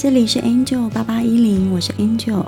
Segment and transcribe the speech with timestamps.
[0.00, 2.46] 这里是 Angel 八八一零，我是 Angel。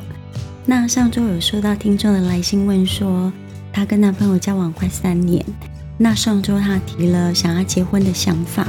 [0.65, 3.33] 那上周有收到听众的来信问说，
[3.73, 5.45] 她跟男朋友交往快三年，
[5.99, 8.68] 那上周她提了想要结婚的想法，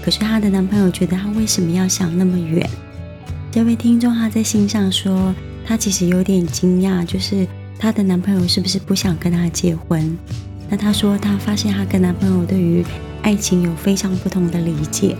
[0.00, 2.70] 可是她的男朋友觉得她为什么要想那么远？
[3.50, 5.34] 这位听众她在信上说，
[5.66, 7.44] 她其实有点惊讶，就是
[7.80, 10.16] 她的男朋友是不是不想跟她结婚？
[10.68, 12.84] 那她说她发现她跟男朋友对于
[13.22, 15.16] 爱情有非常不同的理解。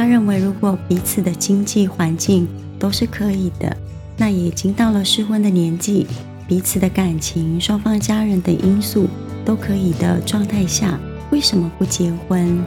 [0.00, 3.76] 他认为，如果彼此的经济环境都是可以的，
[4.16, 6.06] 那已经到了适婚的年纪，
[6.48, 9.06] 彼此的感情、双方家人等因素
[9.44, 10.98] 都可以的状态下，
[11.30, 12.64] 为什么不结婚？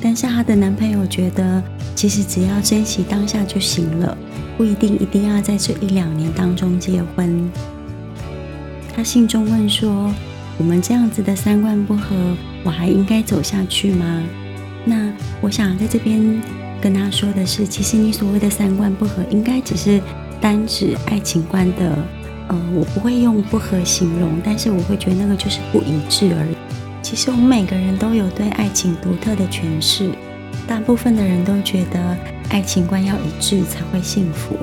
[0.00, 1.60] 但是她的男朋友觉得，
[1.96, 4.16] 其实只要珍惜当下就行了，
[4.56, 7.50] 不一定一定要在这一两年当中结婚。
[8.94, 10.14] 他信中问说
[10.58, 12.14] ：“我们这样子的三观不合，
[12.62, 14.22] 我还应该走下去吗？”
[14.84, 16.42] 那我想在这边
[16.80, 20.00] 跟他说的是，其实你所谓的三观不合，应该只是
[20.40, 21.98] 单指爱情观的，
[22.48, 26.54] 呃，我不会用不合形容，但是我会觉得那个就是不一致而已。
[27.00, 30.10] 其实我们每个人都有对爱情独特的诠释，
[30.66, 32.16] 大部分的人都觉得
[32.50, 34.56] 爱情观要一致才会幸福，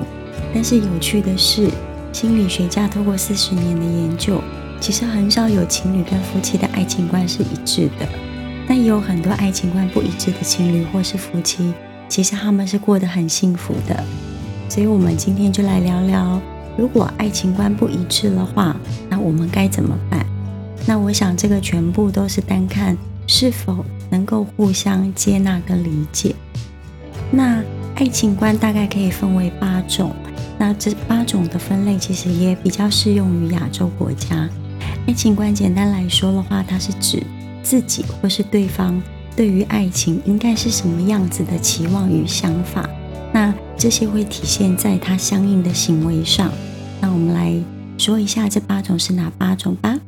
[0.54, 1.68] 但是有趣的是，
[2.12, 4.40] 心理学家透过四十年的研究，
[4.80, 8.06] 其实很少有情侣跟夫妻的爱情观是一致的。
[8.72, 11.74] 那也有很多爱情观不一致的情侣或是夫妻，
[12.08, 14.02] 其实他们是过得很幸福的。
[14.66, 16.40] 所以，我们今天就来聊聊，
[16.78, 18.74] 如果爱情观不一致的话，
[19.10, 20.24] 那我们该怎么办？
[20.86, 26.34] 那我想，这个全部都是单看是否能够互相接纳跟理解。
[27.30, 27.62] 那
[27.96, 30.16] 爱情观大概可以分为八种，
[30.58, 34.48] 那这八种的分类其实也比较适用于亚洲国家。
[35.06, 37.22] 爱情观简单来说的话，它是指。
[37.62, 39.00] 自己或是对方
[39.36, 42.88] 对于爱情应该是什么样子的期望与想法，
[43.32, 46.52] 那这些会体现在他相应的行为上。
[47.00, 47.54] 那我们来
[47.96, 49.98] 说一下这八种是哪八种吧。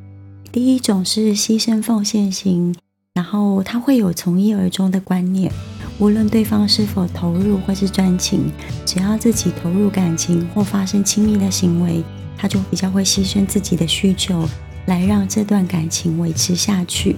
[0.52, 2.74] 第一种是牺牲奉献型，
[3.14, 5.50] 然后他会有从一而终的观念，
[5.98, 8.52] 无论对方是否投入或是专情，
[8.84, 12.04] 只要自己投入感情或发生亲密的行为，
[12.36, 14.48] 他就比较会牺牲自己的需求
[14.86, 17.16] 来让这段感情维持下去。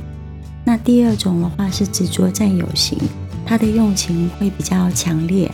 [0.68, 2.98] 那第二种的话是执着占有型，
[3.46, 5.48] 他的用情会比较强烈，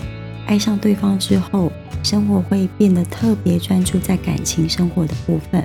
[0.46, 1.70] 爱上对方之后，
[2.02, 5.62] 生活会变得特别专注在感情生活的部分，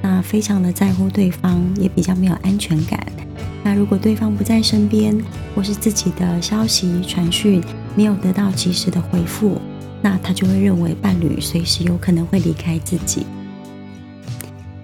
[0.00, 3.06] 那非常的在乎对方，也比较没有安全感。
[3.62, 5.14] 那如果对方不在身边，
[5.54, 7.62] 或是自己的消息传讯
[7.94, 9.60] 没有得到及时的回复，
[10.00, 13.26] 那他就会认为伴侣随时有可能会离开自己。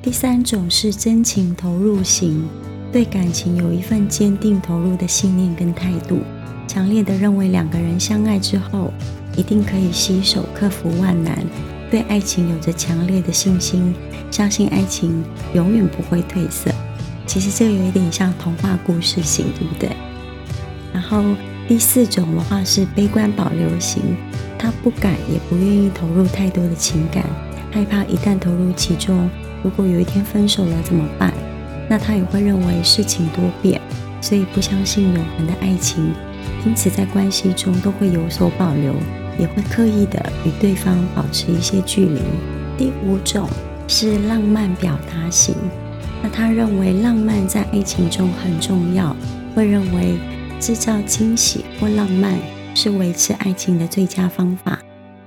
[0.03, 2.47] 第三种是真情投入型。
[2.93, 6.21] 对感情有一份坚定投入的信念跟态度，
[6.69, 8.93] 强烈的认为两个人相爱之后
[9.35, 11.39] 一定可以携手克服万难，
[11.91, 13.95] 对爱情有着强烈的信心，
[14.31, 16.71] 相信爱情永远不会褪色。
[17.27, 19.89] 其实这有一点像童话故事型，对不对？
[20.93, 21.25] 然后
[21.67, 24.03] 第四种的话是悲观保留型，
[24.59, 27.25] 他不敢也不愿意投入太多的情感，
[27.71, 29.31] 害怕一旦投入其中，
[29.63, 31.32] 如果有一天分手了怎么办？
[31.93, 33.79] 那他也会认为事情多变，
[34.19, 36.15] 所以不相信永恒的爱情，
[36.65, 38.95] 因此在关系中都会有所保留，
[39.39, 42.19] 也会刻意的与对方保持一些距离。
[42.79, 43.47] 第五种
[43.89, 45.55] 是浪漫表达型，
[46.23, 49.15] 那他认为浪漫在爱情中很重要，
[49.55, 50.17] 会认为
[50.59, 52.39] 制造惊喜或浪漫
[52.75, 54.79] 是维持爱情的最佳方法，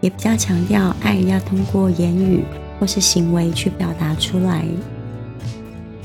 [0.01, 2.43] 也比较强调爱要通过言语
[2.79, 4.65] 或是行为去表达出来。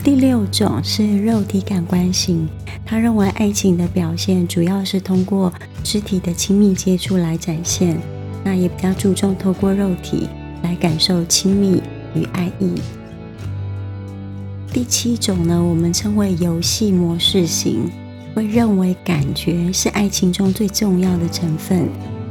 [0.03, 2.49] 第六种是肉体感官型，
[2.87, 5.53] 他认为爱情的表现主要是通过
[5.85, 8.01] 肢体的亲密接触来展现，
[8.43, 10.27] 那也比较注重透过肉体
[10.63, 11.83] 来感受亲密
[12.15, 12.73] 与爱意。
[14.73, 17.91] 第七种呢，我们称为游戏模式型，
[18.35, 21.87] 会认为感觉是爱情中最重要的成分，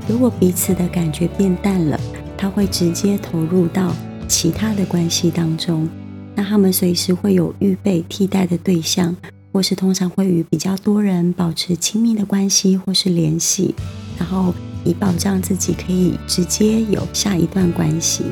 [0.07, 1.99] 如果彼此的感觉变淡了，
[2.35, 3.95] 他会直接投入到
[4.27, 5.87] 其他的关系当中。
[6.35, 9.15] 那他们随时会有预备替代的对象，
[9.51, 13.75] 或是通常会与比较多人保持亲密的关系或是联系，
[14.17, 14.53] 然后
[14.83, 18.23] 以保障自己可以直接有下一段关系。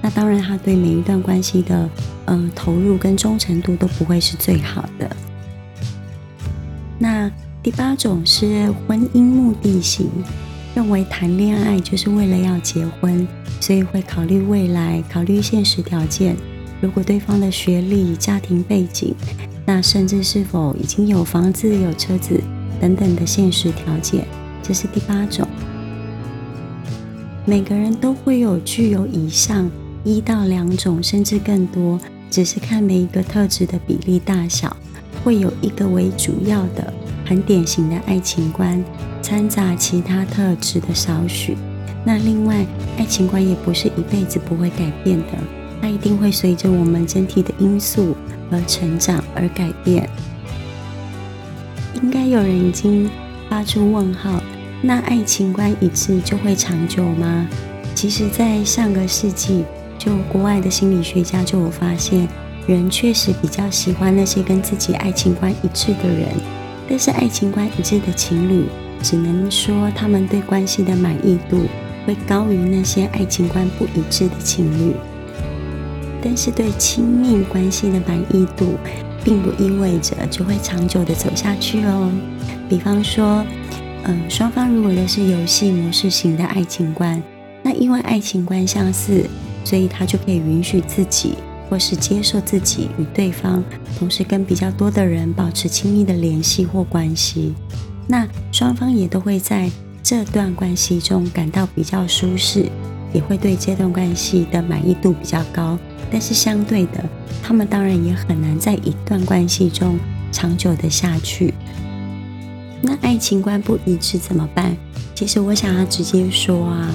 [0.00, 1.90] 那当然，他对每一段关系的
[2.26, 5.16] 呃投入跟忠诚度都不会是最好的。
[7.00, 7.28] 那
[7.60, 10.08] 第八种是婚姻目的型，
[10.74, 13.26] 认为谈恋爱就是为了要结婚，
[13.60, 16.36] 所以会考虑未来，考虑现实条件。
[16.80, 19.14] 如果对方的学历、家庭背景，
[19.66, 22.40] 那甚至是否已经有房子、有车子
[22.80, 24.24] 等等的现实条件，
[24.62, 25.46] 这是第八种。
[27.44, 29.70] 每个人都会有具有以上
[30.04, 31.98] 一到两种，甚至更多，
[32.30, 34.76] 只是看每一个特质的比例大小，
[35.24, 36.92] 会有一个为主要的、
[37.26, 38.82] 很典型的爱情观，
[39.20, 41.56] 掺杂其他特质的少许。
[42.04, 42.64] 那另外，
[42.98, 45.26] 爱情观也不是一辈子不会改变的，
[45.88, 48.14] 它一定会随着我们整体的因素
[48.50, 50.06] 而成长而改变。
[52.02, 53.08] 应该有人已经
[53.48, 54.38] 发出问号：
[54.82, 57.48] 那爱情观一致就会长久吗？
[57.94, 59.64] 其实，在上个世纪，
[59.98, 62.28] 就国外的心理学家就有发现，
[62.66, 66.28] 人确实比较喜欢那些跟自己爱情观一致的人，
[66.86, 68.66] 但是爱情观一致的情侣，
[69.02, 71.62] 只能说他们对关系的满意度。
[72.04, 74.94] 会高于那些爱情观不一致的情侣，
[76.22, 78.74] 但是对亲密关系的满意度，
[79.24, 82.10] 并不意味着就会长久的走下去哦。
[82.68, 83.44] 比方说，
[84.04, 87.22] 嗯，双方如果都是游戏模式型的爱情观，
[87.62, 89.24] 那因为爱情观相似，
[89.64, 91.34] 所以他就可以允许自己，
[91.68, 93.62] 或是接受自己与对方
[93.98, 97.54] 同时跟比较多的人保持亲密的联系或关系，
[98.06, 99.70] 那双方也都会在。
[100.00, 102.64] 这段关系中感到比较舒适，
[103.12, 105.78] 也会对这段关系的满意度比较高。
[106.10, 107.04] 但是相对的，
[107.42, 109.98] 他们当然也很难在一段关系中
[110.32, 111.52] 长久的下去。
[112.80, 114.76] 那爱情观不一致怎么办？
[115.14, 116.88] 其实我想要直接说啊，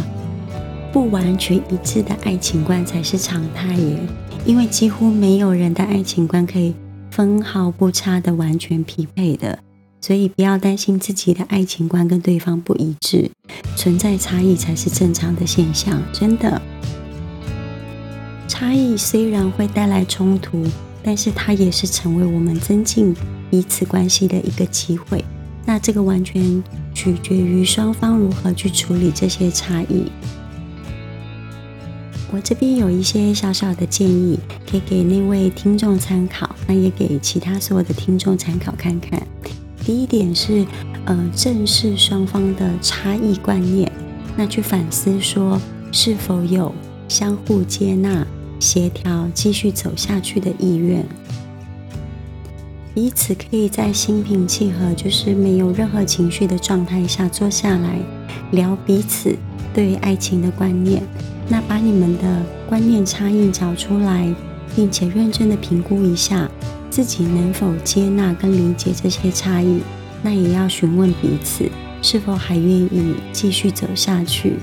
[0.91, 3.99] 不完全一致的爱情观才是常态耶，
[4.45, 6.73] 因为几乎没有人的爱情观可以
[7.11, 9.59] 分毫不差的完全匹配的。
[10.03, 13.31] 所以不要担心自己的爱情观跟对方不一致，
[13.77, 16.03] 存在差异才是正常的现象。
[16.11, 16.61] 真的，
[18.45, 20.65] 差异虽然会带来冲突，
[21.01, 23.15] 但是它也是成为我们增进
[23.49, 25.23] 彼此关系的一个机会。
[25.65, 26.61] 那这个完全
[26.93, 30.11] 取决于双方如何去处理这些差异。
[32.29, 34.37] 我这边有一些小小的建议，
[34.69, 39.25] 可以给那位听众参考，那也给其他所有的听众参考看看。
[39.85, 40.65] 第一点是，
[41.05, 43.91] 呃，正视双方的差异观念，
[44.37, 45.59] 那去反思说
[45.91, 46.73] 是否有
[47.09, 48.25] 相互接纳、
[48.59, 51.05] 协调、继续走下去的意愿。
[52.93, 57.99] 彼此可以在心平气和，就是没有任何情绪的状态下坐下来
[58.51, 59.35] 聊彼此
[59.73, 61.03] 对爱情的观念，
[61.49, 64.33] 那把你们的观念差异找出来，
[64.75, 66.49] 并且认真的评估一下。
[66.93, 69.81] 自己能否接纳跟理解这些差异，
[70.21, 71.67] 那也要询问彼此
[72.03, 74.57] 是否还愿意继续走下去，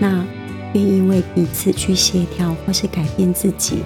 [0.00, 0.24] 那
[0.72, 3.84] 愿意为彼此去协调或是改变自己。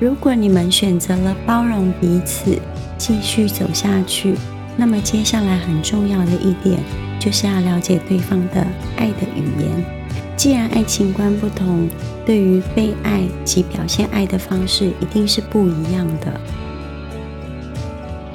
[0.00, 2.58] 如果你们选择了包容彼此，
[2.96, 4.34] 继续走下去，
[4.74, 6.80] 那么接下来很重要的一点
[7.20, 8.66] 就是要了解对方的
[8.96, 10.01] 爱的语言。
[10.42, 11.88] 既然爱情观不同，
[12.26, 16.40] 对于被爱及表现爱的方式一定是不一样的。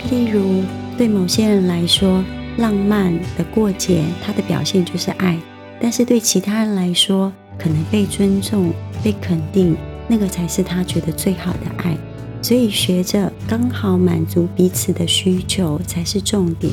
[0.10, 0.64] 例如，
[0.98, 2.24] 对某些人来说，
[2.60, 5.36] 浪漫的过节，它的表现就是爱；
[5.82, 8.72] 但是对其他人来说，可能被尊重、
[9.04, 9.76] 被肯定，
[10.08, 11.98] 那个才是他觉得最好的爱。
[12.42, 16.72] 所以，学着刚好满足彼此的需求才是重点。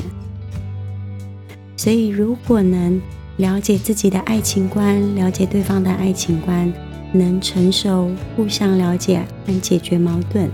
[1.77, 3.01] 所以，如果能。
[3.38, 6.72] 了解自己的爱情观，了解对方的爱情观，
[7.12, 10.48] 能成熟互相了解和解决矛盾。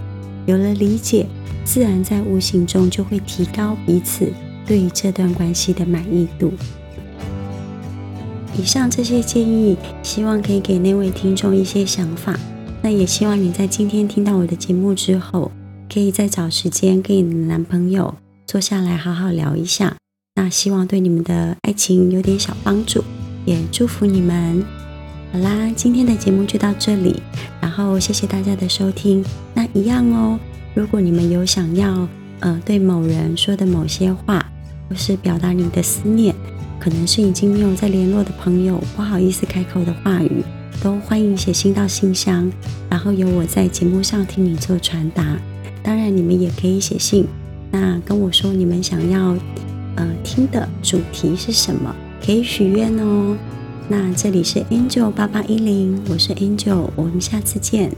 [0.47, 1.27] 有了理解，
[1.65, 4.33] 自然在无形中就会提高彼此
[4.67, 6.53] 对于这段关系的满意度。
[8.59, 12.39] 以上这些建议，希望可以给那位听众一些想法。
[12.83, 15.53] 那也希望你在今天听到我的节目之后，
[15.93, 18.15] 可以再找时间跟你的男朋友
[18.47, 19.97] 坐下来好好聊一下。
[20.37, 23.03] 那希望对你们的爱情有点小帮助，
[23.45, 24.65] 也祝福你们。
[25.33, 27.23] 好啦，今天的节目就到这里，
[27.61, 29.25] 然后谢谢大家的收听。
[29.55, 30.39] 那一样哦，
[30.75, 32.09] 如果你们有想要
[32.41, 34.45] 呃对某人说的某些话，
[34.89, 36.35] 或是表达你的思念，
[36.79, 40.43] 可能是已经没有再联络的朋友，不好意思开口的话语，
[40.83, 42.51] 都欢迎写信到信箱，
[42.89, 45.37] 然后由我在节目上听你做传达。
[45.83, 47.27] 当然，你们也可以写信，
[47.71, 49.37] 那跟我说你们想要。
[49.97, 51.95] 呃，听的主题是什么？
[52.25, 53.37] 可以许愿哦。
[53.89, 57.91] 那这里是 Angel 八八一零，我是 Angel，我们下次见。